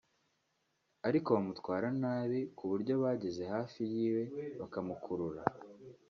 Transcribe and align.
ariko 1.07 1.27
“bamutwara 1.35 1.87
nabi” 2.01 2.39
ku 2.57 2.63
buryo 2.71 2.93
bageze 3.03 3.43
hafi 3.53 3.79
y’iwe 3.93 4.23
“bakamukurura” 4.59 5.41